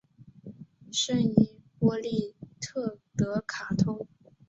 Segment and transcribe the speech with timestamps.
[0.91, 4.07] 圣伊波利特德卡通。